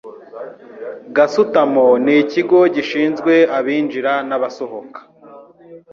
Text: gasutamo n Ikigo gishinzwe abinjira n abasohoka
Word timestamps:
gasutamo 1.15 1.85
n 2.05 2.07
Ikigo 2.19 2.59
gishinzwe 2.75 3.33
abinjira 3.57 4.13
n 4.29 4.31
abasohoka 4.37 4.99